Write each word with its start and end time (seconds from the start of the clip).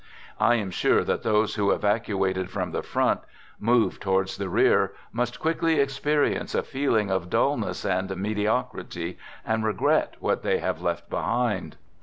I 0.39 0.55
am 0.55 0.71
sure 0.71 1.03
that 1.03 1.21
those 1.21 1.53
who, 1.53 1.67
evacu 1.69 2.27
ated 2.27 2.49
from 2.49 2.71
the 2.71 2.81
front, 2.81 3.19
move 3.59 3.99
towards 3.99 4.37
the 4.37 4.49
rear, 4.49 4.93
must 5.13 5.39
quickly 5.39 5.79
experience 5.79 6.55
a 6.55 6.63
feeling 6.63 7.11
of 7.11 7.29
dullness 7.29 7.85
and 7.85 8.09
medi 8.17 8.45
ocrity, 8.45 9.17
and 9.45 9.63
regret 9.63 10.15
what 10.19 10.41
they 10.41 10.57
have 10.57 10.81
left 10.81 11.07
behind. 11.11 11.75